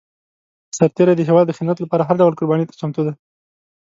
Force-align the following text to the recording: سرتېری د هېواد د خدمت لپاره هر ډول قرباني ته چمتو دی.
سرتېری 0.77 1.13
د 1.17 1.21
هېواد 1.29 1.45
د 1.47 1.51
خدمت 1.57 1.77
لپاره 1.81 2.03
هر 2.07 2.15
ډول 2.21 2.33
قرباني 2.39 2.65
ته 2.69 2.77
چمتو 2.79 3.01
دی. 3.07 3.13